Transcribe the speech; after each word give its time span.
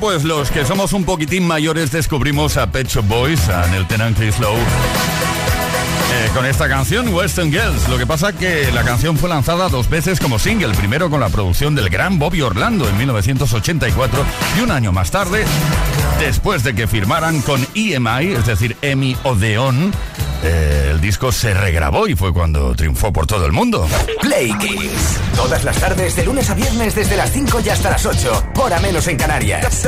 Pues 0.00 0.24
los 0.24 0.50
que 0.50 0.64
somos 0.64 0.94
un 0.94 1.04
poquitín 1.04 1.46
mayores 1.46 1.92
descubrimos 1.92 2.56
a 2.56 2.72
Pet 2.72 2.88
Shop 2.88 3.06
Boys, 3.06 3.48
a 3.50 3.66
Nelton 3.68 4.00
and 4.00 4.16
Chris 4.16 4.38
Lowe. 4.40 4.56
Eh, 4.56 6.30
con 6.34 6.46
esta 6.46 6.68
canción 6.68 7.12
Western 7.12 7.50
Girls. 7.50 7.86
Lo 7.88 7.98
que 7.98 8.06
pasa 8.06 8.32
que 8.32 8.72
la 8.72 8.82
canción 8.82 9.18
fue 9.18 9.28
lanzada 9.28 9.68
dos 9.68 9.90
veces 9.90 10.18
como 10.18 10.38
single, 10.38 10.74
primero 10.74 11.10
con 11.10 11.20
la 11.20 11.28
producción 11.28 11.74
del 11.74 11.90
gran 11.90 12.18
Bobby 12.18 12.40
Orlando 12.40 12.88
en 12.88 12.96
1984 12.96 14.24
y 14.58 14.60
un 14.62 14.70
año 14.70 14.90
más 14.90 15.10
tarde, 15.10 15.44
después 16.18 16.64
de 16.64 16.74
que 16.74 16.86
firmaran 16.86 17.42
con 17.42 17.64
EMI, 17.74 18.32
es 18.32 18.46
decir, 18.46 18.76
EMI 18.80 19.16
Odeon, 19.22 19.92
eh, 20.42 20.88
el 20.90 21.00
disco 21.00 21.32
se 21.32 21.54
regrabó 21.54 22.06
y 22.08 22.14
fue 22.14 22.32
cuando 22.32 22.74
triunfó 22.74 23.12
por 23.12 23.26
todo 23.26 23.46
el 23.46 23.52
mundo. 23.52 23.86
Play 24.20 24.52
Kiss. 24.58 25.18
Todas 25.36 25.64
las 25.64 25.78
tardes, 25.78 26.16
de 26.16 26.24
lunes 26.24 26.48
a 26.50 26.54
viernes, 26.54 26.94
desde 26.94 27.16
las 27.16 27.30
5 27.32 27.60
y 27.64 27.68
hasta 27.68 27.90
las 27.90 28.04
8. 28.06 28.44
Hora 28.56 28.80
menos 28.80 29.06
en 29.08 29.16
Canarias. 29.16 29.86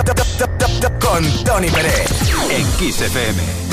Con 1.01 1.45
Tony 1.45 1.69
Pérez. 1.71 2.07
En 2.51 2.67
Kiss 2.79 3.01
FM. 3.01 3.72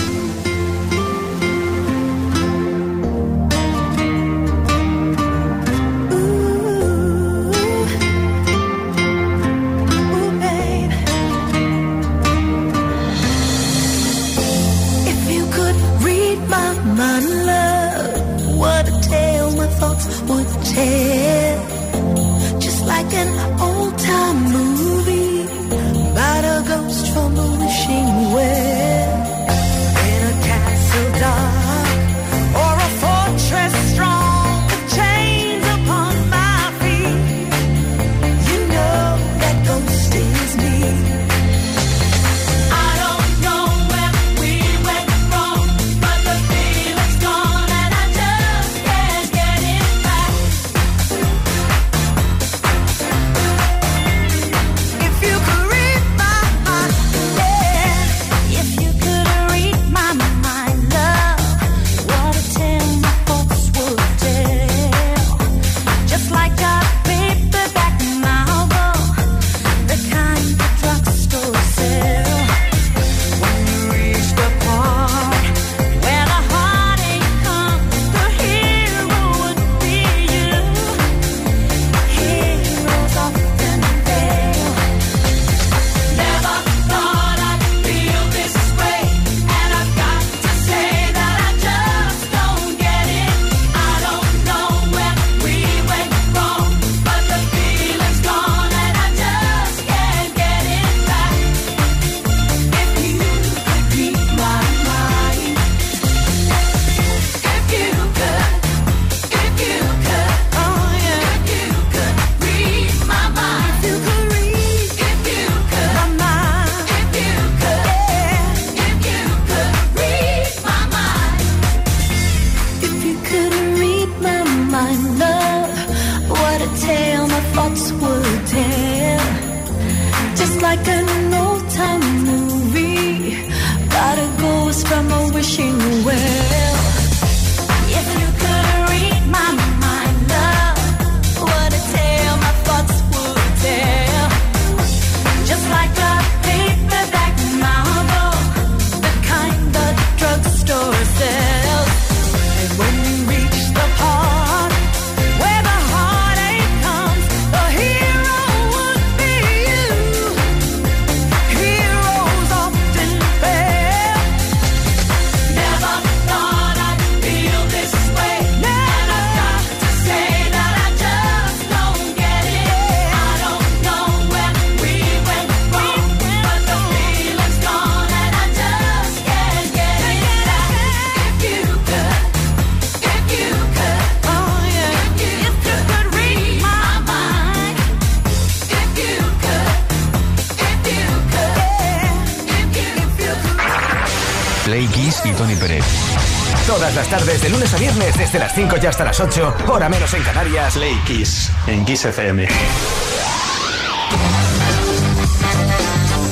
Desde 198.32 198.46
las 198.46 198.54
5 198.54 198.76
y 198.80 198.86
hasta 198.86 199.06
las 199.06 199.20
8, 199.20 199.56
hora 199.70 199.90
menos 199.90 200.14
en 200.14 200.22
Canarias. 200.22 200.76
Play 200.76 200.96
Kiss 201.04 201.50
en 201.66 201.84
Kiss 201.84 202.06
FM. 202.06 202.48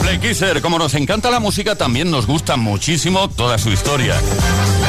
Play 0.04 0.20
Kisser, 0.20 0.62
como 0.62 0.78
nos 0.78 0.94
encanta 0.94 1.32
la 1.32 1.40
música, 1.40 1.74
también 1.74 2.12
nos 2.12 2.28
gusta 2.28 2.56
muchísimo 2.56 3.30
toda 3.30 3.58
su 3.58 3.72
historia. 3.72 4.14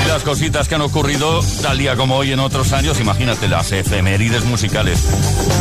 Y 0.05 0.09
las 0.09 0.23
cositas 0.23 0.69
que 0.69 0.75
han 0.75 0.83
ocurrido 0.83 1.41
tal 1.63 1.79
día 1.79 1.97
como 1.97 2.15
hoy 2.15 2.33
en 2.33 2.41
otros 2.41 2.75
años, 2.75 3.01
imagínate 3.01 3.49
las 3.49 3.73
efemérides 3.73 4.45
musicales. 4.45 5.03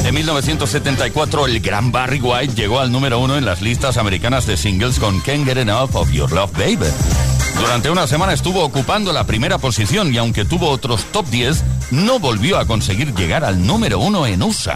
En 0.03 0.13
1974, 0.15 1.45
el 1.45 1.61
gran 1.61 1.93
Barry 1.93 2.19
White 2.19 2.55
llegó 2.55 2.81
al 2.81 2.91
número 2.91 3.19
uno 3.19 3.37
en 3.37 3.45
las 3.45 3.61
listas 3.61 3.95
americanas 3.95 4.47
de 4.47 4.57
singles 4.57 4.99
con 4.99 5.21
Can't 5.21 5.45
Get 5.45 5.59
Enough 5.59 5.95
of 5.95 6.11
Your 6.11 6.29
Love 6.29 6.51
Baby. 6.57 6.87
Durante 7.59 7.89
una 7.89 8.07
semana 8.07 8.33
estuvo 8.33 8.63
ocupando 8.63 9.11
la 9.11 9.25
primera 9.25 9.57
posición 9.57 10.13
y 10.13 10.17
aunque 10.17 10.45
tuvo 10.45 10.69
otros 10.69 11.05
top 11.11 11.25
10, 11.27 11.63
no 11.91 12.19
volvió 12.19 12.57
a 12.59 12.65
conseguir 12.65 13.13
llegar 13.15 13.43
al 13.43 13.65
número 13.65 13.99
uno 13.99 14.25
en 14.25 14.43
USA. 14.43 14.75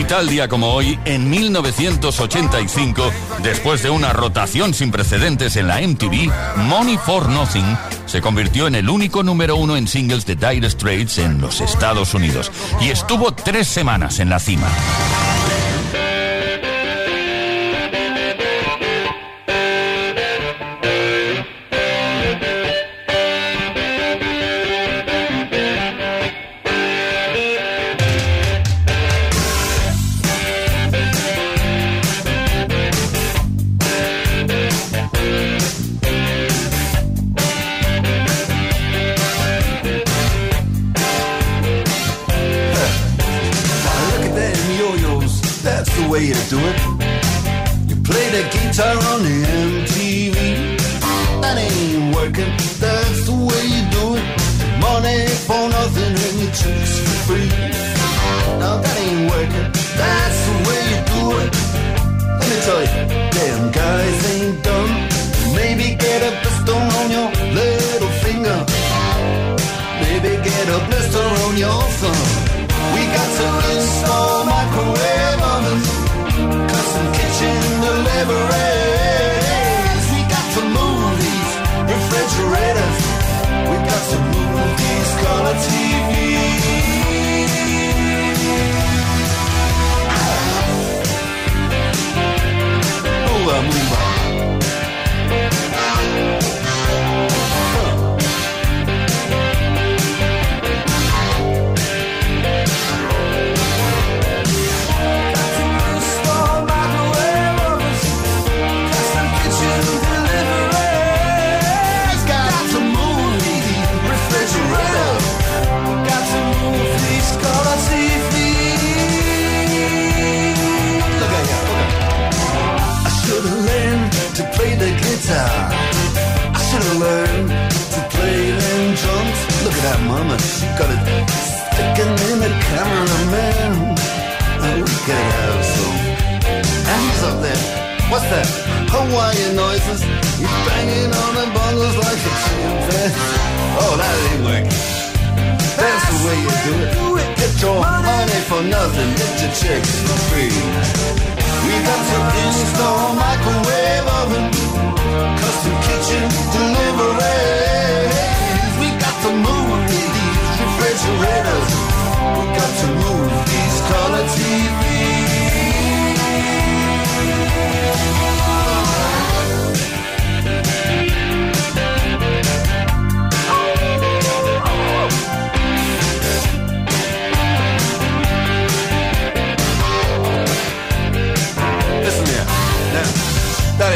Y 0.00 0.04
tal 0.04 0.30
día 0.30 0.48
como 0.48 0.72
hoy, 0.72 0.98
en 1.04 1.28
1985, 1.28 3.12
después 3.42 3.82
de 3.82 3.90
una 3.90 4.14
rotación 4.14 4.72
sin 4.72 4.90
precedentes 4.90 5.56
en 5.56 5.68
la 5.68 5.82
MTV, 5.82 6.32
Money 6.56 6.96
for 6.96 7.28
Nothing 7.28 7.76
se 8.06 8.22
convirtió 8.22 8.66
en 8.66 8.76
el 8.76 8.88
único 8.88 9.22
número 9.22 9.56
uno 9.56 9.76
en 9.76 9.86
singles 9.86 10.24
de 10.24 10.36
Dire 10.36 10.70
Straits 10.70 11.18
en 11.18 11.42
los 11.42 11.60
Estados 11.60 12.14
Unidos 12.14 12.50
y 12.80 12.88
estuvo 12.88 13.32
tres 13.34 13.68
semanas 13.68 14.20
en 14.20 14.30
la 14.30 14.38
cima. 14.38 14.68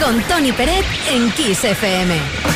Con 0.00 0.22
Tony 0.28 0.52
Peret 0.52 0.84
en 1.10 1.32
Kiss 1.32 1.64
FM. 1.64 2.53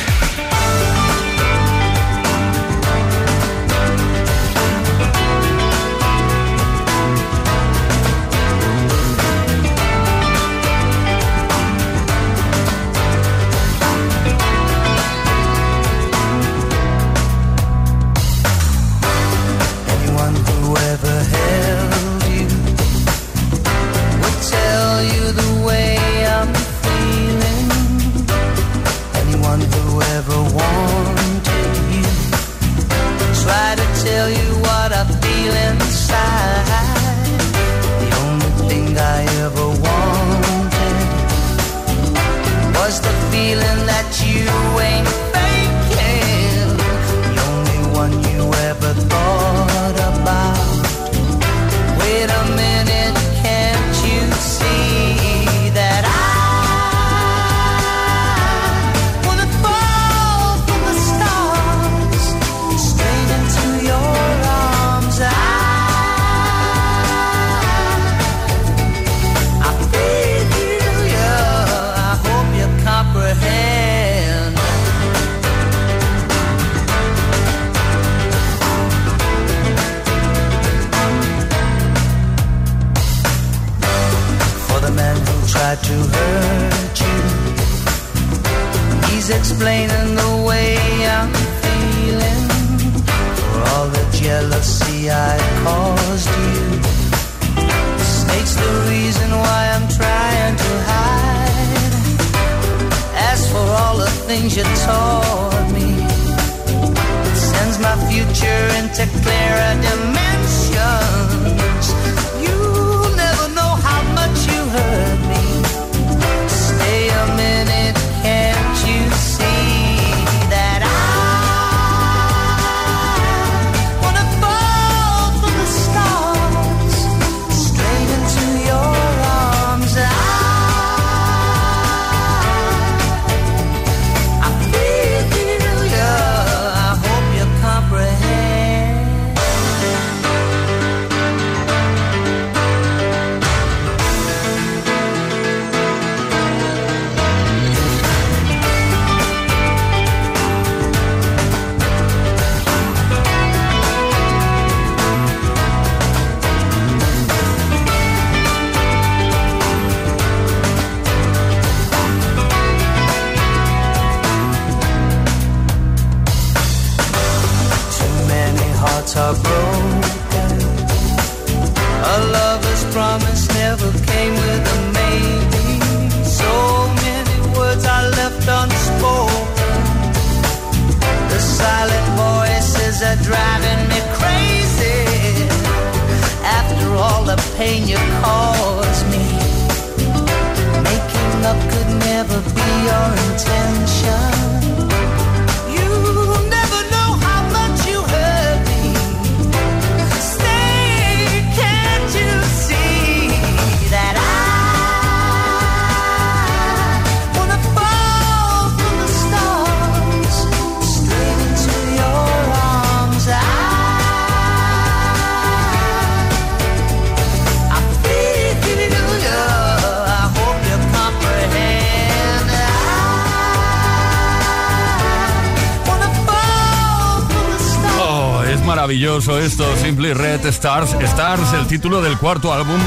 Red 230.13 230.45
Stars. 230.47 230.95
Stars, 231.01 231.53
el 231.53 231.67
título 231.67 232.01
del 232.01 232.17
cuarto 232.17 232.53
álbum, 232.53 232.79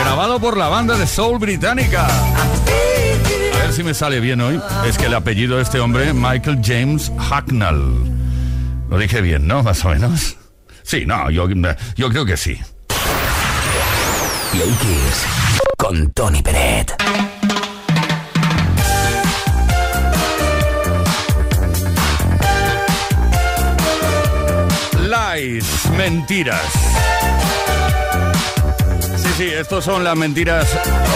grabado 0.00 0.40
por 0.40 0.56
la 0.56 0.68
banda 0.68 0.96
de 0.96 1.06
soul 1.06 1.38
británica. 1.38 2.06
A 2.06 3.58
ver 3.62 3.72
si 3.72 3.82
me 3.82 3.94
sale 3.94 4.20
bien 4.20 4.40
hoy. 4.40 4.60
Es 4.86 4.98
que 4.98 5.06
el 5.06 5.14
apellido 5.14 5.56
de 5.56 5.62
este 5.62 5.80
hombre, 5.80 6.12
Michael 6.12 6.60
James 6.62 7.12
Hacknell. 7.18 8.10
Lo 8.88 8.98
dije 8.98 9.20
bien, 9.20 9.46
¿no? 9.46 9.62
Más 9.62 9.84
o 9.84 9.90
menos. 9.90 10.36
Sí, 10.82 11.04
no, 11.06 11.30
yo, 11.30 11.48
yo 11.96 12.08
creo 12.08 12.24
que 12.24 12.36
sí. 12.36 12.58
Con 15.76 16.10
Tony 16.10 16.42
Peret. 16.42 16.92
Mentiras. 25.96 26.60
Sí, 29.16 29.28
sí, 29.38 29.44
estos 29.44 29.86
son 29.86 30.04
las 30.04 30.14
mentiras, 30.14 30.68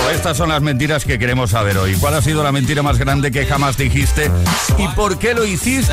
o 0.07 0.11
estas 0.11 0.39
son 0.39 0.49
las 0.49 0.63
mentiras 0.63 1.05
que 1.05 1.19
queremos 1.19 1.51
saber 1.51 1.77
hoy. 1.77 1.95
¿Cuál 1.97 2.15
ha 2.15 2.23
sido 2.23 2.43
la 2.43 2.51
mentira 2.51 2.83
más 2.83 2.99
grande 2.99 3.31
que 3.31 3.45
jamás 3.45 3.77
dijiste 3.77 4.31
y 4.79 4.89
por 4.89 5.19
qué 5.19 5.35
lo 5.35 5.45
hiciste? 5.45 5.93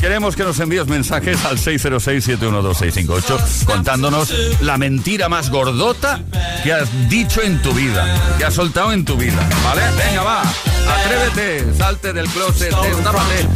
Queremos 0.00 0.36
que 0.36 0.44
nos 0.44 0.60
envíes 0.60 0.86
mensajes 0.86 1.44
al 1.44 1.58
606-712-658 1.58 3.64
contándonos 3.64 4.32
la 4.60 4.78
mentira 4.78 5.28
más 5.28 5.50
gordota 5.50 6.20
que 6.62 6.72
has 6.72 6.88
dicho 7.08 7.42
en 7.42 7.60
tu 7.62 7.72
vida, 7.72 8.06
que 8.38 8.44
has 8.44 8.54
soltado 8.54 8.92
en 8.92 9.04
tu 9.04 9.16
vida. 9.16 9.48
¿Vale? 9.64 9.82
Venga, 9.96 10.22
va. 10.22 10.42
Atrévete, 10.88 11.74
salte 11.76 12.12
del 12.12 12.28
closet, 12.28 12.74
destápate. 12.74 13.46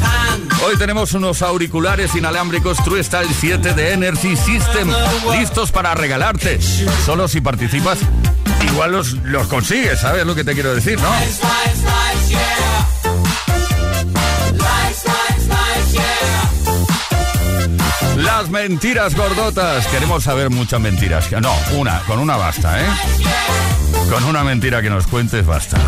Hoy 0.66 0.76
tenemos 0.76 1.12
unos 1.14 1.42
auriculares 1.42 2.14
inalámbricos 2.14 2.82
True 2.84 3.02
Style 3.02 3.30
7 3.38 3.74
de 3.74 3.92
Energy 3.92 4.36
System 4.36 4.90
listos 5.38 5.70
para 5.70 5.94
regalarte. 5.94 6.60
Solo 7.06 7.28
si 7.28 7.40
participas, 7.40 7.98
igual 8.66 8.92
los, 8.92 9.12
los 9.24 9.46
consigues, 9.46 10.00
¿sabes 10.00 10.26
lo 10.26 10.34
que 10.34 10.44
te 10.44 10.54
quiero 10.54 10.74
decir, 10.74 11.00
no? 11.00 11.08
Las 18.24 18.50
mentiras 18.50 19.14
gordotas. 19.16 19.86
Queremos 19.88 20.24
saber 20.24 20.50
muchas 20.50 20.80
mentiras. 20.80 21.30
No, 21.40 21.52
una, 21.76 22.00
con 22.06 22.18
una 22.18 22.36
basta, 22.36 22.80
¿eh? 22.80 22.86
Con 24.10 24.24
una 24.24 24.44
mentira 24.44 24.80
que 24.80 24.90
nos 24.90 25.06
cuentes 25.06 25.44
basta. 25.44 25.78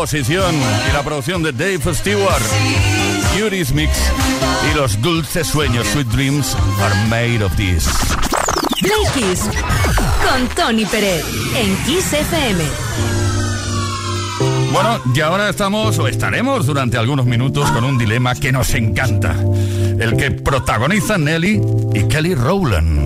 Composición 0.00 0.54
y 0.88 0.92
la 0.94 1.02
producción 1.02 1.42
de 1.42 1.52
Dave 1.52 1.94
Stewart, 1.94 2.42
Yuri's 3.38 3.70
Mix 3.74 3.90
y 4.70 4.74
los 4.74 4.98
dulces 5.02 5.46
sueños, 5.46 5.86
Sweet 5.88 6.06
Dreams, 6.06 6.56
are 6.80 6.94
made 7.10 7.44
of 7.44 7.54
this. 7.56 7.86
Play 8.80 9.04
Kiss 9.12 9.42
con 10.26 10.48
Tony 10.56 10.86
Pérez 10.86 11.22
en 11.54 11.76
Kiss 11.84 12.14
FM. 12.14 12.64
Bueno, 14.72 15.02
y 15.14 15.20
ahora 15.20 15.50
estamos 15.50 15.98
o 15.98 16.08
estaremos 16.08 16.64
durante 16.64 16.96
algunos 16.96 17.26
minutos 17.26 17.70
con 17.70 17.84
un 17.84 17.98
dilema 17.98 18.34
que 18.34 18.52
nos 18.52 18.72
encanta, 18.72 19.36
el 19.98 20.16
que 20.16 20.30
protagonizan 20.30 21.24
Nelly 21.24 21.60
y 21.92 22.04
Kelly 22.04 22.34
Rowland. 22.34 22.99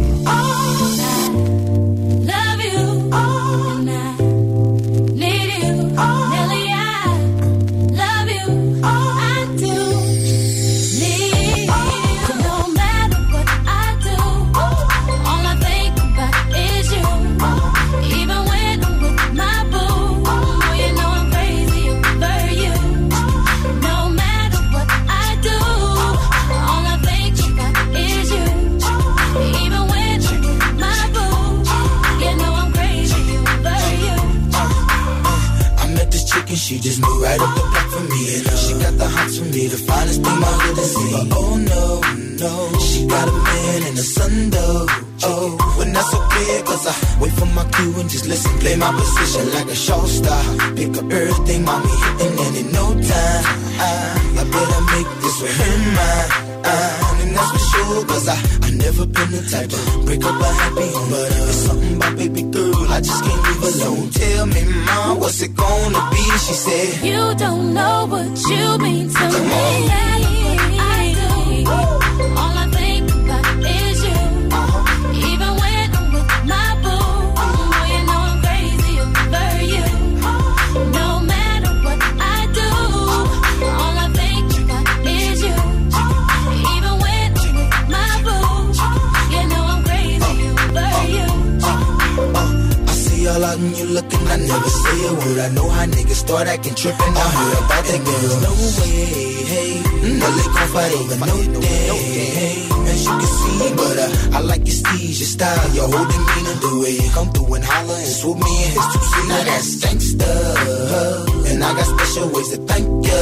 My 48.85 48.93
position 49.01 49.51
like 49.55 49.69
a 49.69 49.75
show 49.75 50.05
star. 50.05 50.43
Pick 50.77 50.93
up 51.01 51.11
everything, 51.11 51.65
mommy, 51.65 51.89
and 52.21 52.57
in 52.61 52.69
no 52.73 52.87
time, 52.93 53.45
I, 53.81 53.91
I 54.41 54.45
better 54.55 54.81
make 54.95 55.09
this 55.23 55.37
with 55.41 55.57
her 55.61 55.77
mine. 55.97 56.31
And 57.23 57.31
that's 57.37 57.51
for 57.53 57.63
sure, 57.71 58.05
cause 58.07 58.29
I, 58.29 58.37
I 58.67 58.71
never 58.85 59.07
been 59.07 59.31
the 59.37 59.43
type 59.51 59.71
to 59.71 59.81
break 60.05 60.23
up 60.25 60.39
a 60.41 60.51
happy 60.61 60.89
home. 60.93 61.11
But 61.11 61.33
uh, 61.33 61.49
it's 61.49 61.57
something 61.67 61.97
about 61.97 62.17
baby 62.19 62.43
girl, 62.43 62.77
I 62.93 63.01
just 63.01 63.25
can't 63.25 63.43
leave 63.49 63.65
alone. 63.73 64.11
Tell 64.11 64.47
me, 64.47 64.63
mom, 64.87 65.21
what's 65.21 65.41
it 65.41 65.55
gonna 65.57 66.03
be? 66.11 66.23
She 66.45 66.55
said, 66.67 67.05
You 67.07 67.35
don't 67.37 67.73
know 67.73 68.07
what 68.07 68.29
you 68.51 68.79
mean 68.85 69.09
to 69.09 69.15
Come 69.15 69.49
me. 69.49 69.89
on. 69.89 70.34
And 93.65 93.77
you 93.77 93.87
looking, 93.87 94.25
I 94.29 94.37
never 94.37 94.69
say 94.69 94.97
a 95.09 95.13
word. 95.15 95.39
I 95.39 95.49
know 95.55 95.69
how 95.69 95.87
niggas 95.87 96.21
start 96.27 96.47
acting 96.49 96.75
tripping. 96.75 97.15
I 97.17 97.27
heard 97.37 97.57
about 97.65 97.85
that 97.85 98.01
girl. 98.05 98.35
No 98.45 98.53
way, 98.79 98.95
hey. 99.53 99.73
No, 100.21 100.27
they 100.37 100.49
gon' 100.53 100.69
fight 100.75 100.93
over 100.93 101.17
no 101.25 101.37
day, 101.61 101.89
hey. 102.39 102.69
As 102.93 103.05
you 103.05 103.15
can 103.21 103.31
see, 103.39 103.73
but 103.77 103.99
uh, 103.99 104.37
I 104.37 104.41
like 104.41 104.65
your 104.69 104.77
steez, 104.77 105.17
your 105.21 105.31
style, 105.35 105.71
your 105.75 105.89
whole 105.89 106.05
demeanor, 106.05 106.57
the 106.61 106.71
way 106.83 106.93
you 107.01 107.11
come 107.11 107.33
through 107.33 107.55
and 107.55 107.65
holler 107.65 107.95
and 107.95 108.07
swoop 108.07 108.39
me 108.39 108.53
in 108.65 108.71
his 108.77 108.87
two 108.93 109.03
seat. 109.11 109.29
Now 109.29 109.43
that's 109.49 109.71
gangsta, 109.81 110.31
and 111.51 111.65
I 111.65 111.73
got 111.73 111.87
special 111.87 112.29
ways 112.29 112.49
to 112.53 112.59
thank 112.69 112.87
ya. 113.07 113.21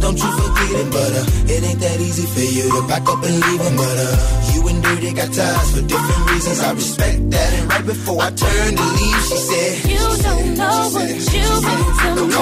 Don't 0.00 0.16
you 0.18 0.30
it, 0.70 0.90
but 0.90 1.12
uh, 1.12 1.52
it 1.52 1.62
ain't 1.64 1.80
that 1.80 2.00
easy 2.00 2.26
for 2.26 2.40
you 2.40 2.70
to 2.70 2.86
back 2.88 3.08
up 3.08 3.22
and 3.22 3.34
leave 3.34 3.60
him. 3.60 3.76
But 3.76 3.96
uh, 3.98 4.16
you 4.52 4.68
and 4.68 4.82
Dirty 4.82 5.12
got 5.12 5.32
ties 5.32 5.70
for 5.74 5.82
different 5.82 6.30
reasons. 6.30 6.60
I 6.60 6.72
respect 6.72 7.30
that. 7.30 7.52
And 7.54 7.68
right 7.68 7.86
before 7.86 8.22
I 8.22 8.30
turned 8.30 8.76
to 8.78 8.84
leave, 8.84 9.22
she 9.28 9.36
said, 9.36 9.90
You 9.90 10.04
don't 10.22 10.56
know 10.56 10.90
what 10.92 11.08
you 11.08 11.46
mean 11.66 11.90
to 12.02 12.22
me. 12.26 12.34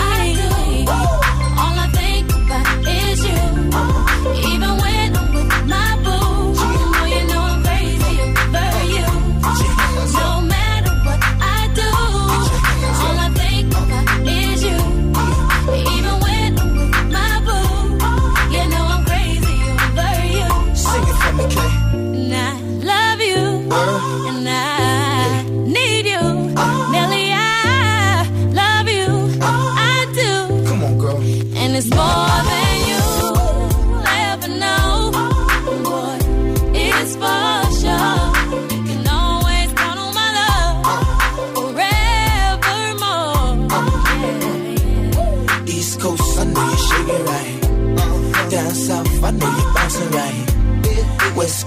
I 0.00 0.34
do. 1.20 1.23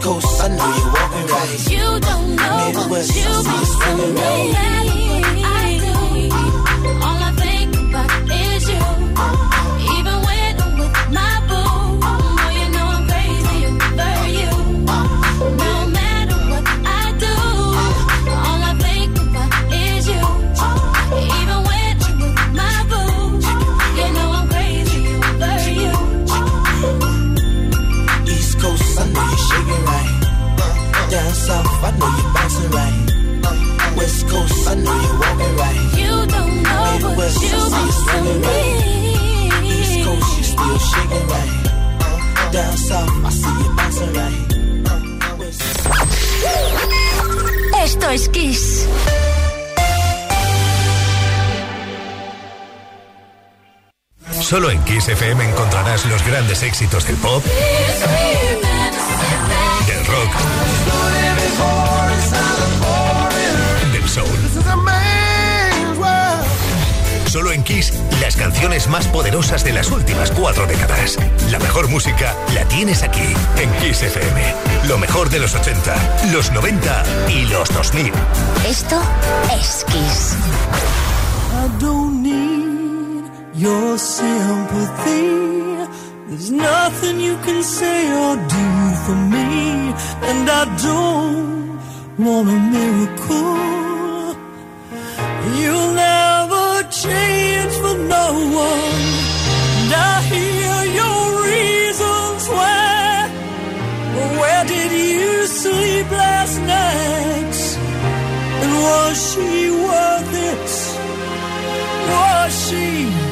Coast, 0.07 0.41
I 0.41 0.47
know 0.47 0.63
you're 0.77 0.93
walking 0.93 1.27
right. 1.27 1.69
You 1.69 1.99
don't 1.99 2.35
know 2.37 2.71
what 2.71 2.87
Midwest, 2.87 3.13
you 3.13 3.23
I 3.23 3.43
see 3.43 3.43
you 3.43 3.43
mean 3.43 3.59
to 3.59 3.65
swinging 3.65 4.13
me. 4.15 5.06
Down 31.81 31.85
south, 31.85 31.85
I 31.85 31.97
know 31.97 32.09
you're 32.17 32.33
bouncing 32.33 32.71
right. 32.71 33.97
West 33.97 34.27
Coast, 34.27 34.67
I 34.67 34.75
know 34.75 35.01
you're 35.01 35.19
walking 35.19 35.55
right. 35.57 35.81
You 35.97 36.25
don't 36.27 36.63
know 36.63 36.81
what 36.81 37.01
Midwest, 37.01 37.41
you 37.41 37.47
I 37.47 37.59
see 37.59 37.75
you 37.75 37.81
mean 37.81 37.91
swinging 37.91 38.41
to 38.41 38.47
right. 38.47 39.61
me. 39.61 39.69
East 39.79 39.95
Coast, 40.05 40.29
you're 40.37 40.43
still 40.43 40.79
shaking 40.79 41.27
right. 41.27 41.53
Down 42.51 42.77
south, 42.77 43.25
I 43.25 43.29
see 43.29 43.55
you 43.63 43.69
bouncing 43.75 44.13
right. 44.13 44.43
West 45.39 45.61
Esto 47.83 48.09
es 48.09 48.29
Kiss. 48.29 48.87
Solo 54.41 54.69
en 54.71 54.81
Kiss 54.85 55.09
FM 55.09 55.49
encontrarás 55.49 56.05
los 56.05 56.25
grandes 56.25 56.63
éxitos 56.63 57.05
del 57.05 57.17
pop, 57.17 57.43
Solo 67.27 67.51
en 67.51 67.61
Kiss, 67.63 67.91
las 68.21 68.37
canciones 68.37 68.87
más 68.87 69.05
poderosas 69.07 69.63
de 69.65 69.73
las 69.73 69.91
últimas 69.91 70.31
cuatro 70.31 70.65
décadas. 70.65 71.17
La 71.51 71.59
mejor 71.59 71.89
música 71.89 72.33
la 72.55 72.63
tienes 72.69 73.03
aquí, 73.03 73.33
en 73.57 73.69
Kiss 73.81 74.01
FM. 74.01 74.41
Lo 74.87 74.97
mejor 74.97 75.29
de 75.29 75.39
los 75.39 75.53
80, 75.53 76.31
los 76.31 76.51
90 76.53 77.03
y 77.29 77.45
los 77.47 77.67
2000. 77.73 78.13
Esto 78.65 79.01
es 79.59 79.85
Kiss. 79.89 80.35
I 81.51 81.81
don't 81.81 82.23
need 82.23 83.25
your 83.55 83.99
sympathy. 83.99 85.57
There's 86.29 86.49
nothing 86.49 87.19
you 87.19 87.37
can 87.43 87.61
say 87.61 88.09
or 88.13 88.37
do 88.37 88.95
for 89.05 89.15
me, 89.15 89.93
and 90.23 90.49
I 90.49 90.65
don't 90.81 91.79
want 92.17 92.49
a 92.49 92.59
miracle. 92.71 93.57
You'll 95.59 95.93
never 95.93 96.26
change 97.03 97.73
for 97.83 97.95
no 98.15 98.27
one. 98.69 99.03
And 99.79 99.91
I 99.93 100.15
hear 100.33 100.77
your 100.99 101.23
reasons 101.51 102.41
why. 102.49 103.29
Where 104.39 104.63
did 104.65 104.91
you 104.91 105.45
sleep 105.45 106.09
last 106.09 106.57
night? 106.61 107.57
And 108.63 108.73
was 108.87 109.15
she 109.29 109.69
worth 109.87 110.33
it? 110.51 110.69
Was 112.11 112.51
she? 112.67 113.26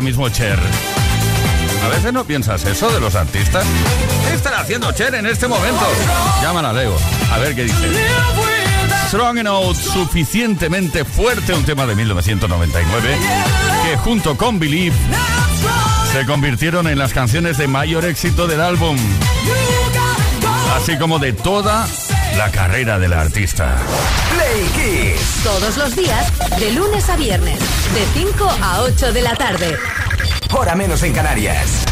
mismo 0.00 0.28
Cher. 0.28 0.58
A 1.84 1.88
veces 1.88 2.12
no 2.12 2.24
piensas 2.24 2.64
eso 2.64 2.90
de 2.90 3.00
los 3.00 3.14
artistas. 3.14 3.64
¿Qué 4.28 4.34
estará 4.34 4.60
haciendo 4.60 4.90
Cher 4.92 5.14
en 5.14 5.26
este 5.26 5.46
momento? 5.48 5.86
Llámala, 6.42 6.72
Leo. 6.72 6.96
A 7.32 7.38
ver 7.38 7.54
qué 7.54 7.64
dice. 7.64 7.88
Strong 9.08 9.38
Enough, 9.38 9.74
suficientemente 9.74 11.04
fuerte, 11.04 11.54
un 11.54 11.64
tema 11.64 11.86
de 11.86 11.94
1999, 11.94 13.16
que 13.84 13.96
junto 13.96 14.36
con 14.36 14.58
Believe 14.58 14.94
se 16.12 16.26
convirtieron 16.26 16.86
en 16.88 16.98
las 16.98 17.12
canciones 17.12 17.56
de 17.56 17.68
mayor 17.68 18.04
éxito 18.04 18.46
del 18.46 18.60
álbum, 18.60 18.98
así 20.76 20.98
como 20.98 21.18
de 21.18 21.32
toda 21.32 21.86
la 22.38 22.52
carrera 22.52 23.00
del 23.00 23.14
artista. 23.14 23.76
Play 24.32 24.68
Kiss. 24.68 25.40
Todos 25.42 25.76
los 25.76 25.96
días, 25.96 26.32
de 26.60 26.70
lunes 26.70 27.10
a 27.10 27.16
viernes, 27.16 27.58
de 27.58 28.20
5 28.20 28.48
a 28.62 28.82
8 28.82 29.12
de 29.12 29.22
la 29.22 29.34
tarde. 29.34 29.76
Hora 30.52 30.76
menos 30.76 31.02
en 31.02 31.14
Canarias. 31.14 31.87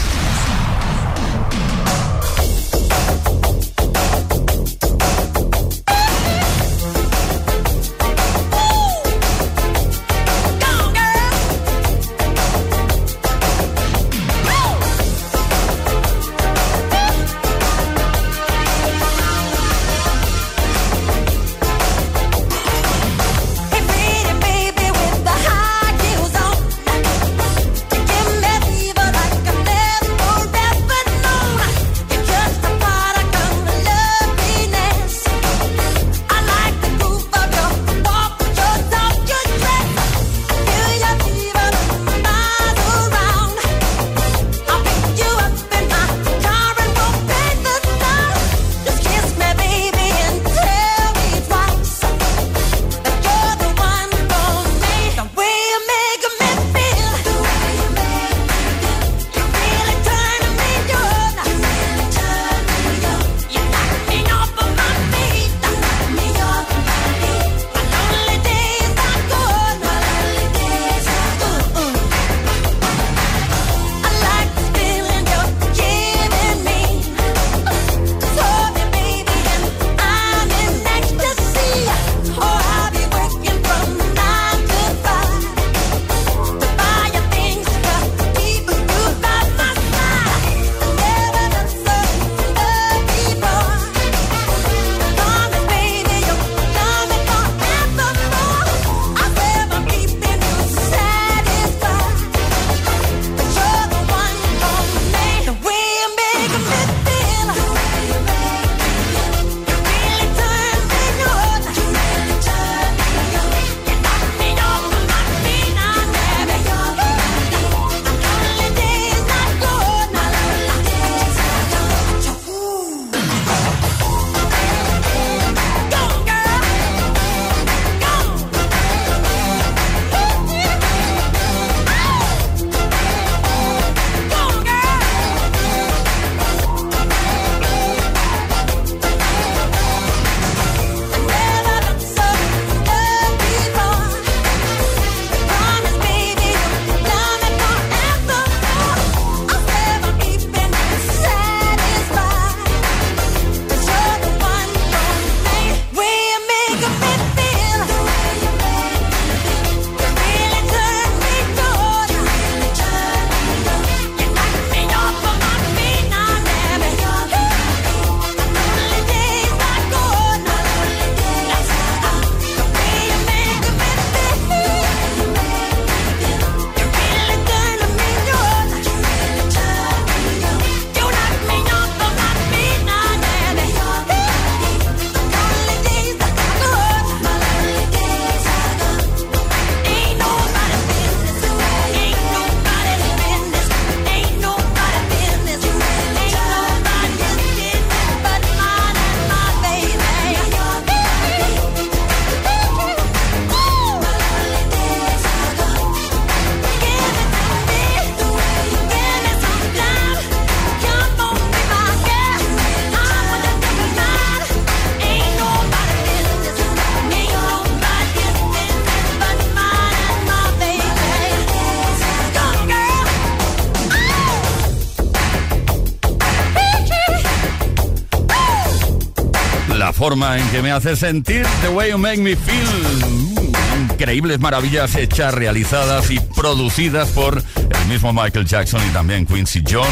Forma 230.08 230.38
en 230.38 230.48
que 230.50 230.62
me 230.62 230.70
hace 230.70 230.94
sentir, 230.94 231.44
The 231.62 231.68
Way 231.68 231.90
You 231.90 231.98
Make 231.98 232.18
Me 232.18 232.36
Feel. 232.36 233.06
Mm, 233.08 233.90
Increíbles 233.90 234.38
maravillas 234.38 234.94
hechas, 234.94 235.34
realizadas 235.34 236.08
y 236.12 236.20
producidas 236.20 237.08
por 237.08 237.42
el 237.56 237.86
mismo 237.88 238.12
Michael 238.12 238.46
Jackson 238.46 238.80
y 238.88 238.92
también 238.92 239.26
Quincy 239.26 239.64
Jones. 239.68 239.90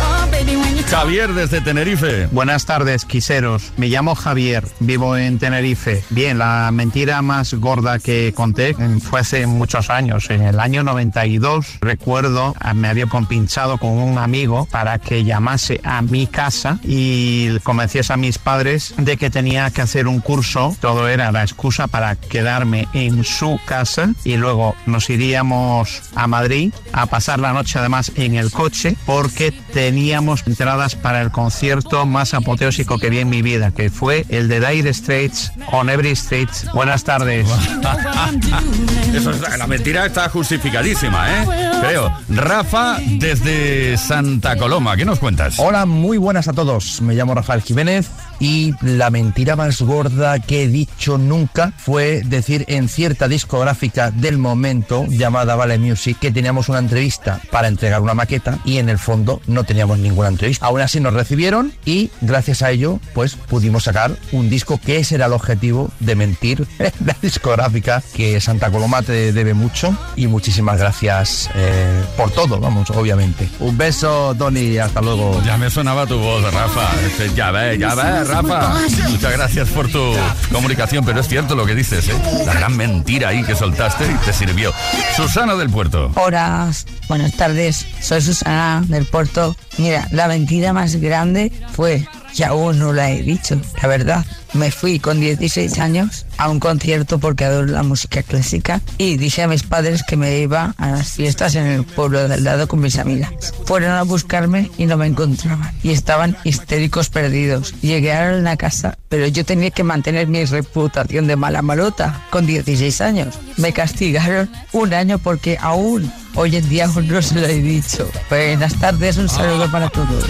Javier 0.89 1.33
desde 1.33 1.61
Tenerife. 1.61 2.27
Buenas 2.33 2.67
tardes, 2.67 3.05
quiseros. 3.05 3.73
Me 3.77 3.89
llamo 3.89 4.15
Javier, 4.15 4.65
vivo 4.81 5.17
en 5.17 5.39
Tenerife. 5.39 6.03
Bien, 6.11 6.39
la 6.39 6.71
mentira 6.73 7.23
más 7.23 7.55
gorda 7.55 7.99
que 7.99 8.33
conté 8.35 8.75
fue 9.01 9.21
hace 9.21 9.47
muchos 9.47 9.91
años. 9.91 10.31
En 10.31 10.43
el 10.43 10.59
año 10.59 10.83
92, 10.83 11.79
recuerdo, 11.81 12.55
ah, 12.59 12.75
me 12.75 12.89
había 12.89 13.07
compinchado 13.07 13.79
con 13.79 13.91
un 13.91 14.19
amigo 14.19 14.67
para 14.71 14.99
que 14.99 15.25
llamase 15.25 15.81
a 15.85 16.03
mi 16.03 16.27
casa 16.27 16.79
y 16.83 17.59
convenciese 17.61 18.13
a 18.13 18.17
mis 18.17 18.39
padres 18.39 18.95
de 18.97 19.17
que 19.17 19.31
tenía 19.31 19.71
que 19.71 19.83
hacer 19.83 20.07
un 20.07 20.21
curso. 20.21 20.77
Todo 20.81 21.09
era 21.09 21.33
la 21.33 21.43
excusa 21.43 21.87
para 21.87 22.17
quedarme 22.17 22.89
en 22.93 23.25
su 23.25 23.61
casa 23.67 24.11
y 24.25 24.37
luego 24.37 24.75
nos 24.87 25.11
iríamos 25.11 25.50
a 25.53 26.27
Madrid 26.27 26.73
a 26.93 27.07
pasar 27.07 27.39
la 27.41 27.53
noche 27.53 27.79
además 27.79 28.13
en 28.17 28.35
el 28.37 28.51
coche 28.51 28.97
porque 29.07 29.53
teníamos 29.73 30.45
entradas 30.47 30.95
para 30.95 31.21
el 31.21 31.31
concierto 31.31 32.07
más 32.07 32.35
apoteósico 32.35 32.99
que 32.99 33.11
vi 33.11 33.19
en 33.19 33.29
mi 33.29 33.43
vida, 33.43 33.71
que 33.73 33.91
fue 33.91 34.25
el 34.29 34.49
de 34.49 34.61
Dire 34.61 34.93
Straits 34.95 35.53
on 35.73 35.91
Every 35.91 36.11
Street. 36.11 36.49
Buenas 36.75 37.05
tardes. 37.05 37.47
Eso 39.15 39.31
es- 39.31 39.59
la 39.59 39.67
mentira 39.67 40.07
está 40.07 40.29
justificadísima, 40.29 41.43
¿eh? 41.43 41.47
Creo. 41.81 42.13
Rafa 42.29 42.99
desde 43.07 43.97
Santa 43.97 44.57
Coloma, 44.57 44.97
¿qué 44.97 45.05
nos 45.05 45.19
cuentas? 45.19 45.55
Hola, 45.59 45.87
muy 45.87 46.19
buenas 46.19 46.49
a 46.49 46.53
todos. 46.53 47.01
Me 47.03 47.15
llamo 47.15 47.35
Rafael 47.35 47.63
Jiménez 47.63 48.09
y 48.41 48.75
la 48.81 49.11
mentira 49.11 49.55
más 49.55 49.81
gorda 49.83 50.39
que 50.41 50.65
he 50.65 50.69
dicho 50.69 51.19
nunca 51.19 51.73
fue 51.77 52.23
decir 52.25 52.65
en 52.69 52.89
cierta 52.89 53.29
discográfica 53.29 54.11
del 54.11 54.39
momento 54.39 55.05
llamada 55.09 55.55
Vale 55.55 55.79
Music 55.79 56.19
que 56.19 56.33
teníamos 56.33 56.69
una 56.69 56.79
entrevista 56.79 57.41
para 57.51 57.69
entregar 57.69 58.01
una 58.01 58.15
maqueta 58.15 58.59
y 58.65 58.79
en 58.79 58.89
el 58.89 58.99
fondo 58.99 59.41
no 59.47 59.65
teníamos 59.65 59.99
ninguna 59.99 60.29
entrevista. 60.29 60.67
Aún 60.67 60.81
así 60.81 61.01
nos 61.01 61.15
recibieron 61.15 61.73
y 61.85 62.11
gracias 62.23 62.63
a 62.63 62.71
ello 62.71 62.99
pues 63.15 63.35
pudimos 63.35 63.85
sacar 63.85 64.17
un 64.33 64.49
disco 64.49 64.81
que 64.83 64.99
ese 64.99 65.17
era 65.17 65.27
el 65.27 65.33
objetivo 65.33 65.91
de 66.01 66.15
mentir 66.15 66.67
en 66.79 66.93
la 67.05 67.17
discográfica 67.21 68.03
que 68.15 68.41
Santa 68.41 68.71
Coloma 68.71 69.03
te 69.03 69.33
debe 69.33 69.55
mucho 69.55 69.97
y 70.17 70.27
muchísimas 70.27 70.79
gracias 70.79 71.51
eh, 71.55 72.03
por 72.17 72.31
todo, 72.31 72.59
vamos, 72.59 72.91
obviamente. 72.91 73.49
Un 73.61 73.77
beso, 73.77 74.35
Tony, 74.37 74.79
hasta 74.79 75.01
luego. 75.01 75.41
Ya 75.45 75.57
me 75.57 75.71
sonaba 75.71 76.07
tu 76.07 76.19
voz, 76.19 76.43
Rafa. 76.53 76.89
Este, 77.07 77.35
Ya 77.35 77.51
ves, 77.51 77.79
ya 77.79 77.95
ves, 77.95 78.30
Rafa. 78.31 78.75
Muchas 79.09 79.33
gracias 79.33 79.69
por 79.69 79.91
tu 79.91 80.15
comunicación, 80.53 81.05
pero 81.05 81.21
es 81.21 81.29
cierto 81.29 81.55
lo 81.55 81.67
que 81.67 81.75
dices, 81.75 82.09
¿eh? 82.09 82.15
La 82.47 82.55
gran 82.55 82.77
mentira 82.77 83.29
ahí 83.29 83.43
que 83.43 83.55
soltaste 83.55 84.05
y 84.05 84.15
te 84.25 84.33
sirvió. 84.33 84.73
Susana 85.17 85.55
del 85.57 85.71
Puerto. 85.71 86.11
Hola, 86.15 86.71
buenas 87.09 87.33
tardes. 87.35 87.87
Soy 88.01 88.21
Susana 88.21 88.83
del 88.87 89.07
Puerto. 89.07 89.57
Mira, 89.79 90.07
la 90.13 90.29
mentira 90.29 90.73
más 90.73 90.97
grande 90.97 91.53
fue, 91.73 92.07
que 92.37 92.45
aún 92.45 92.79
no 92.79 92.93
la 92.93 93.11
he 93.11 93.23
dicho, 93.23 93.61
la 93.83 93.89
verdad. 93.89 94.25
Me 94.53 94.71
fui 94.71 94.99
con 94.99 95.21
16 95.21 95.79
años 95.79 96.27
a 96.41 96.49
un 96.49 96.59
concierto 96.59 97.19
porque 97.19 97.45
adoro 97.45 97.67
la 97.67 97.83
música 97.83 98.23
clásica 98.23 98.81
y 98.97 99.19
dije 99.19 99.43
a 99.43 99.49
mis 99.49 99.63
padres 99.63 100.03
que 100.03 100.17
me 100.17 100.39
iba 100.39 100.75
a 100.79 100.91
las 100.91 101.11
fiestas 101.13 101.55
en 101.55 101.67
el 101.67 101.85
pueblo 101.85 102.27
de 102.27 102.33
al 102.33 102.45
lado 102.45 102.67
con 102.67 102.81
mis 102.81 102.99
amigas. 102.99 103.53
Fueron 103.67 103.91
a 103.91 104.03
buscarme 104.05 104.71
y 104.79 104.87
no 104.87 104.97
me 104.97 105.07
encontraban 105.07 105.71
y 105.83 105.91
estaban 105.91 106.39
histéricos 106.45 107.11
perdidos. 107.11 107.75
Llegaron 107.83 108.47
a 108.47 108.57
casa, 108.57 108.97
pero 109.11 109.27
yo 109.27 109.45
tenía 109.45 109.71
que 109.71 109.85
mantener 109.85 110.29
mi 110.29 110.43
reputación 110.47 111.27
de 111.27 111.37
mala 111.37 111.61
malota 111.61 112.23
con 112.31 112.47
16 112.47 113.01
años. 113.03 113.39
Me 113.59 113.75
castigaron 113.75 114.51
un 114.73 114.95
año 114.95 115.19
porque 115.19 115.59
aún 115.61 116.11
hoy 116.37 116.57
en 116.57 116.67
día 116.71 116.87
no 116.87 117.21
se 117.21 117.35
lo 117.35 117.47
he 117.47 117.61
dicho. 117.61 118.09
Buenas 118.31 118.77
tardes, 118.77 119.19
un 119.19 119.29
saludo 119.29 119.71
para 119.71 119.91
todos. 119.91 120.25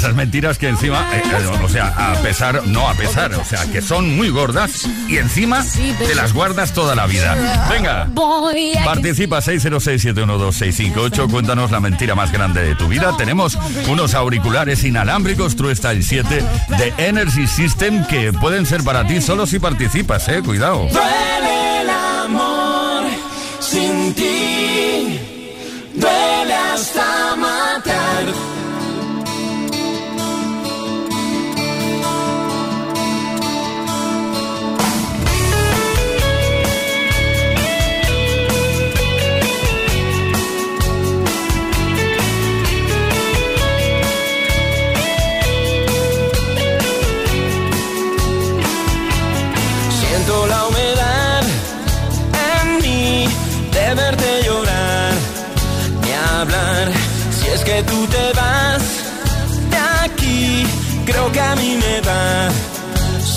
Esas 0.00 0.14
mentiras 0.14 0.56
que 0.56 0.66
encima, 0.66 1.06
eh, 1.14 1.22
eh, 1.22 1.46
o 1.62 1.68
sea, 1.68 1.88
a 1.88 2.14
pesar, 2.22 2.66
no 2.66 2.88
a 2.88 2.94
pesar, 2.94 3.34
o 3.34 3.44
sea, 3.44 3.66
que 3.70 3.82
son 3.82 4.16
muy 4.16 4.30
gordas 4.30 4.88
y 5.08 5.18
encima 5.18 5.62
te 5.98 6.14
las 6.14 6.32
guardas 6.32 6.72
toda 6.72 6.94
la 6.94 7.06
vida. 7.06 7.68
Venga, 7.68 8.08
participa 8.82 9.42
606-712-658, 9.42 11.30
cuéntanos 11.30 11.70
la 11.70 11.80
mentira 11.80 12.14
más 12.14 12.32
grande 12.32 12.62
de 12.62 12.74
tu 12.76 12.88
vida. 12.88 13.14
Tenemos 13.18 13.58
unos 13.88 14.14
auriculares 14.14 14.84
inalámbricos 14.84 15.54
True 15.54 15.76
Style 15.76 16.02
7 16.02 16.44
de 16.78 16.94
Energy 16.96 17.46
System 17.46 18.06
que 18.06 18.32
pueden 18.32 18.64
ser 18.64 18.82
para 18.82 19.06
ti 19.06 19.20
solo 19.20 19.44
si 19.44 19.58
participas, 19.58 20.26
eh, 20.30 20.40
cuidado. 20.42 20.88
Duele 20.90 21.82
el 21.82 21.90
amor 21.90 23.04
sin 23.60 24.14
ti, 24.14 25.20
duele 25.94 26.54
hasta 26.54 27.36
matar. 27.36 28.49
Creo 61.10 61.32
que 61.32 61.40
a 61.40 61.54
mí 61.56 61.76
me 61.84 62.00
va 62.08 62.46
a 62.46 62.50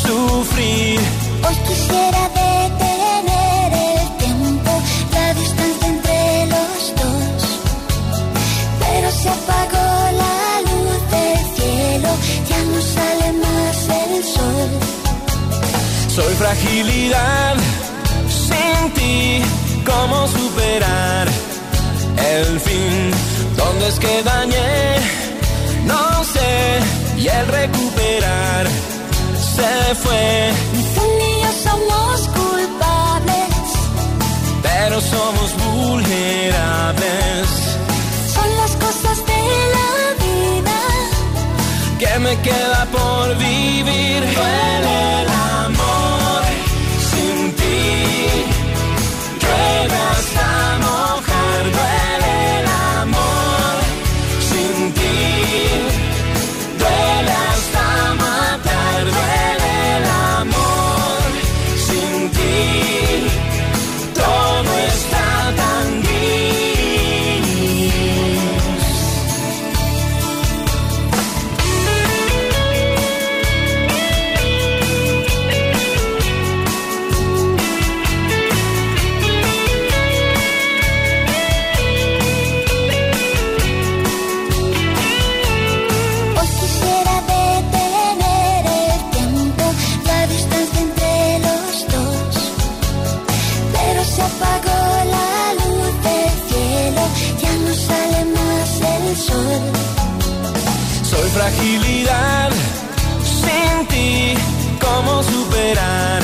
sufrir. 0.01 0.99
Hoy 1.45 1.55
quisiera 1.67 2.21
detener 2.41 3.69
el 3.89 4.07
tiempo, 4.23 4.71
la 5.17 5.33
distancia 5.33 5.87
entre 5.95 6.45
los 6.53 6.79
dos. 7.01 7.41
Pero 8.83 9.07
se 9.21 9.29
apagó 9.37 9.87
la 10.23 10.37
luz 10.69 10.99
del 11.15 11.41
cielo, 11.57 12.09
ya 12.49 12.59
no 12.71 12.79
sale 12.95 13.27
más 13.45 13.77
el 14.01 14.23
sol. 14.35 14.69
Soy 16.15 16.33
fragilidad 16.35 17.55
sin 18.47 18.93
ti, 18.93 19.41
¿cómo 19.85 20.27
superar 20.27 21.27
el 22.35 22.59
fin? 22.59 23.11
¿Dónde 23.57 23.87
es 23.87 23.99
que 23.99 24.23
dañé? 24.23 24.73
No 25.85 26.23
sé, 26.23 26.79
y 27.23 27.27
el 27.27 27.47
recuperar 27.47 28.67
se 29.55 29.95
fue. 29.95 30.51
Tú 30.95 31.01
ni 31.19 31.31
yo 31.43 31.51
somos 31.67 32.15
culpables, 32.39 33.65
pero 34.61 34.99
somos 34.99 35.49
vulnerables. 35.65 37.47
son 38.35 38.49
las 38.61 38.71
cosas 38.83 39.17
de 39.31 39.41
la 39.75 39.91
vida. 40.25 40.79
que 41.99 42.19
me 42.19 42.33
queda 42.41 42.87
por 42.91 43.37
vivir. 43.37 44.21
Duele 44.35 45.32
fragilidad 101.43 102.49
sin 103.41 103.87
ti. 103.87 104.33
¿Cómo 104.79 105.23
superar 105.23 106.21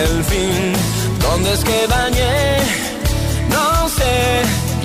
el 0.00 0.24
fin? 0.24 0.72
¿Dónde 1.26 1.52
es 1.54 1.64
que 1.64 1.86
dañé? 1.86 2.58
No 3.56 3.88
sé. 3.88 4.16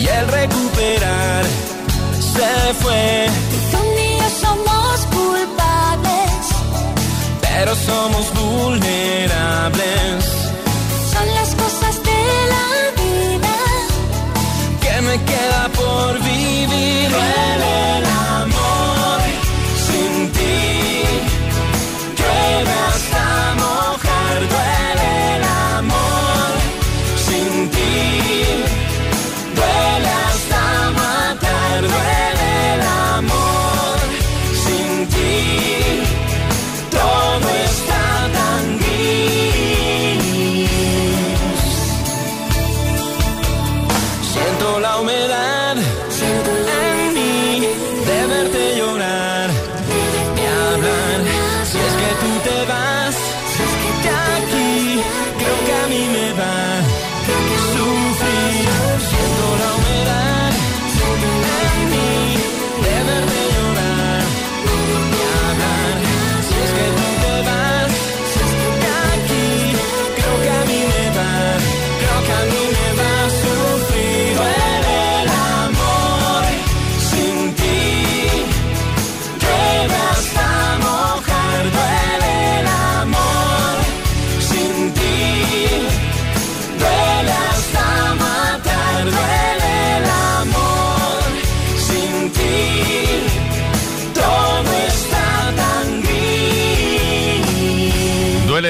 Y 0.04 0.08
el 0.08 0.28
recuperar 0.40 1.44
se 2.34 2.52
fue. 2.82 3.28
Tú 3.72 3.80
ni 3.98 4.10
yo 4.20 4.30
somos 4.46 4.96
culpables, 5.18 6.42
Pero 7.42 7.72
somos 7.76 8.26
vulnerables. 8.42 10.24
son 11.14 11.28
las 11.40 11.50
cosas 11.62 11.96
de 12.10 12.22
la 12.54 12.68
vida. 13.02 13.56
que 14.84 15.02
me 15.08 15.16
queda 15.32 15.64
por 15.80 16.14
vivir? 16.20 17.10
Duele 17.10 17.87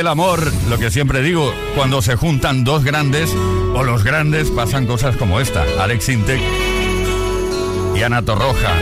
amor, 0.07 0.51
lo 0.69 0.77
que 0.77 0.91
siempre 0.91 1.21
digo, 1.21 1.53
cuando 1.75 2.01
se 2.01 2.15
juntan 2.15 2.63
dos 2.63 2.83
grandes 2.83 3.29
o 3.75 3.83
los 3.83 4.03
grandes 4.03 4.49
pasan 4.49 4.85
cosas 4.85 5.15
como 5.17 5.39
esta. 5.39 5.65
Alex 5.79 6.09
Intec 6.09 6.41
y 7.95 8.03
Ana 8.03 8.21
Torroja. 8.23 8.73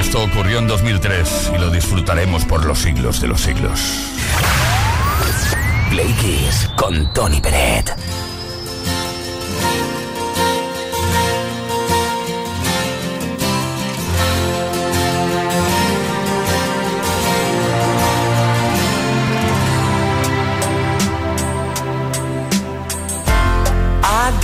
Esto 0.00 0.22
ocurrió 0.22 0.58
en 0.58 0.68
2003 0.68 1.52
y 1.54 1.58
lo 1.58 1.70
disfrutaremos 1.70 2.44
por 2.44 2.64
los 2.64 2.78
siglos 2.78 3.20
de 3.20 3.28
los 3.28 3.40
siglos. 3.40 3.80
Con 6.76 7.12
Tony. 7.12 7.40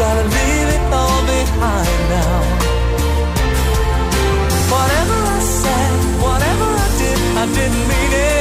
gotta 0.00 0.22
leave 0.22 0.68
it 0.76 0.82
all 0.94 1.20
behind 1.26 2.00
now. 2.08 2.40
Whatever 4.74 5.18
I 5.36 5.40
said, 5.60 5.92
whatever 6.26 6.68
I 6.84 6.88
did, 7.00 7.18
I 7.42 7.44
didn't 7.54 7.88
mean 7.90 8.12
it. 8.12 8.39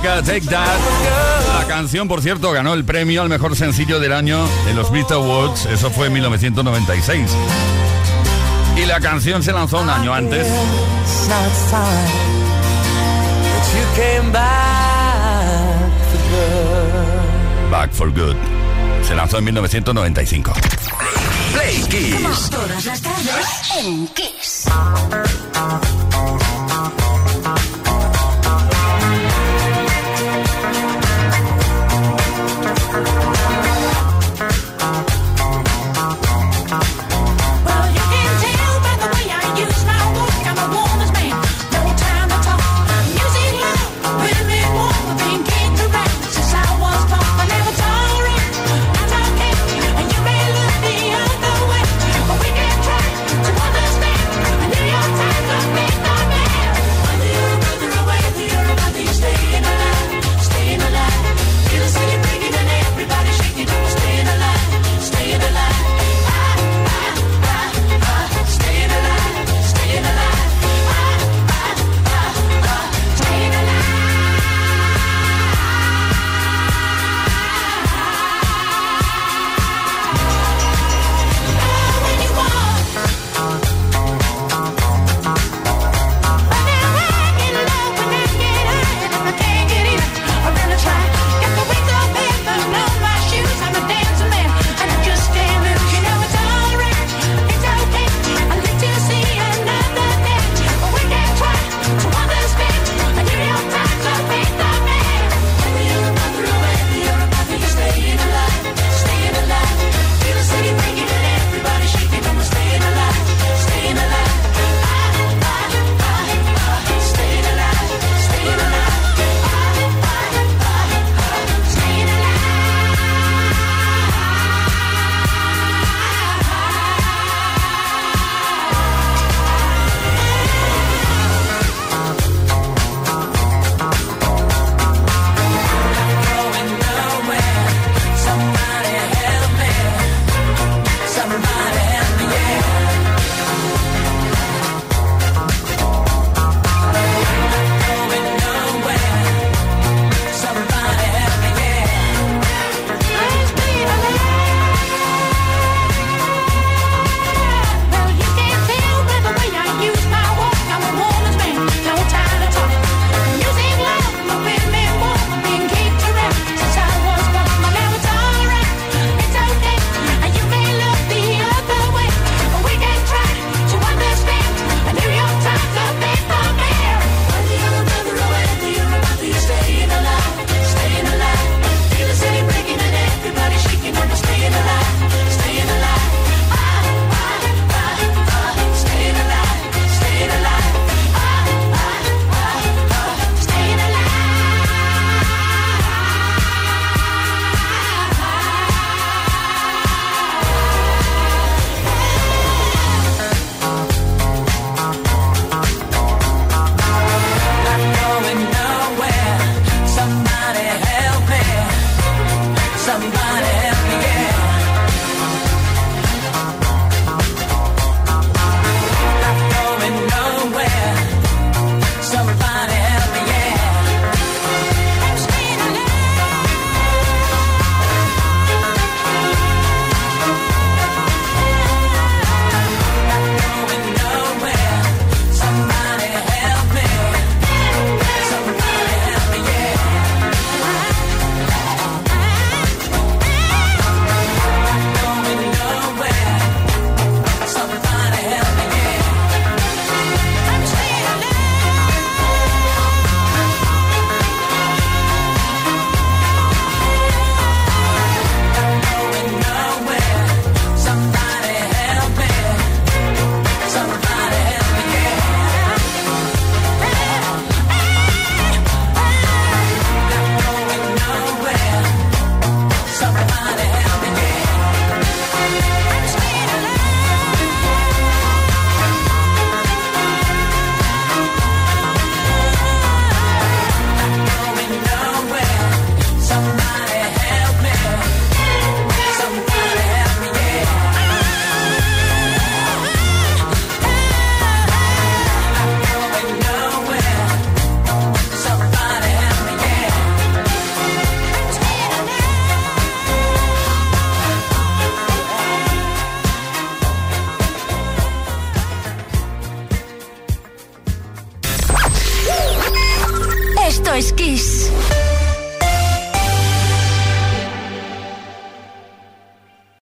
Take 0.00 0.40
That. 0.48 0.78
La 1.60 1.66
canción, 1.68 2.08
por 2.08 2.20
cierto, 2.20 2.50
ganó 2.50 2.74
el 2.74 2.84
premio 2.84 3.22
al 3.22 3.28
mejor 3.28 3.54
sencillo 3.54 4.00
del 4.00 4.12
año 4.12 4.44
en 4.68 4.74
los 4.74 4.90
Brit 4.90 5.10
Awards. 5.12 5.66
Eso 5.66 5.88
fue 5.88 6.08
en 6.08 6.14
1996. 6.14 7.30
Y 8.76 8.86
la 8.86 8.98
canción 8.98 9.42
se 9.42 9.52
lanzó 9.52 9.80
un 9.80 9.88
año 9.88 10.12
antes. 10.12 10.48
Back 17.70 17.92
for 17.92 18.12
Good. 18.12 18.36
Se 19.06 19.14
lanzó 19.14 19.38
en 19.38 19.44
1995. 19.44 20.52
Play 21.52 21.82
Kiss. 24.14 24.66